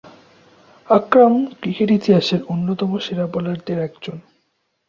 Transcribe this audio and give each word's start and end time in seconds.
আকরাম 0.89 1.33
cricket 1.59 1.89
ইতিহাসের 1.91 2.41
অন্যতম 2.53 2.91
সেরা 2.97 3.25
বোলারদের 3.33 3.77
একজন। 3.79 4.17